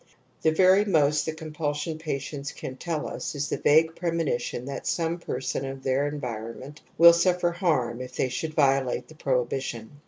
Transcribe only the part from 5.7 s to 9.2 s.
their environment will suffer harm if they/ should violate the